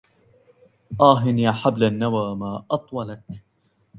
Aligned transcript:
آه 1.01 1.23
يا 1.25 1.51
حبل 1.51 1.83
النوى 1.83 2.35
ما 2.35 2.65
أطولك 2.71 3.21